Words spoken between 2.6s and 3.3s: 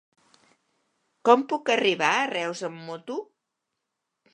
amb moto?